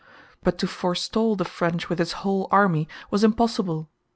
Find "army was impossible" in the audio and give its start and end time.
2.49-3.87